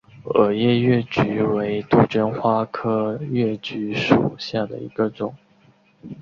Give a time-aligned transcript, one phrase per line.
[0.33, 5.35] 耳叶越桔为杜鹃花科越桔属下的一个种。